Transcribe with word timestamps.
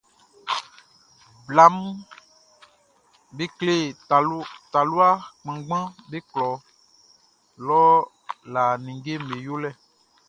Blaʼm 1.47 1.75
be 3.35 3.45
kle 3.57 3.73
talua 4.73 5.07
kannganʼm 5.43 5.83
be 6.09 6.17
klɔ 6.31 6.49
lɔ 7.65 7.81
lã 8.53 8.63
ninngeʼm 8.83 9.21
be 9.29 9.35
yolɛ. 9.45 9.69